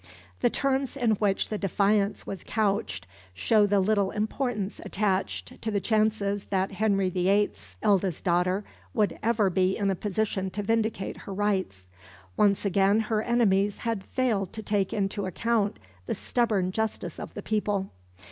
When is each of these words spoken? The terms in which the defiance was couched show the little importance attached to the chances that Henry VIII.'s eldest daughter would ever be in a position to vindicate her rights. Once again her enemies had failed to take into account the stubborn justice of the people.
The 0.39 0.49
terms 0.49 0.97
in 0.97 1.11
which 1.17 1.49
the 1.49 1.59
defiance 1.59 2.25
was 2.25 2.43
couched 2.43 3.05
show 3.35 3.67
the 3.67 3.79
little 3.79 4.09
importance 4.09 4.81
attached 4.83 5.61
to 5.61 5.69
the 5.69 5.79
chances 5.79 6.45
that 6.45 6.71
Henry 6.71 7.07
VIII.'s 7.11 7.75
eldest 7.83 8.23
daughter 8.23 8.63
would 8.95 9.19
ever 9.21 9.51
be 9.51 9.77
in 9.77 9.91
a 9.91 9.95
position 9.95 10.49
to 10.49 10.63
vindicate 10.63 11.17
her 11.17 11.33
rights. 11.35 11.87
Once 12.35 12.65
again 12.65 12.99
her 13.13 13.21
enemies 13.21 13.77
had 13.85 14.03
failed 14.03 14.51
to 14.53 14.63
take 14.63 14.91
into 14.91 15.27
account 15.27 15.77
the 16.07 16.15
stubborn 16.15 16.71
justice 16.71 17.19
of 17.19 17.35
the 17.35 17.43
people. 17.43 17.91